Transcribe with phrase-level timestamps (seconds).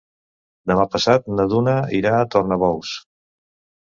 [0.69, 2.99] Demà passat na Duna irà a Tornabous.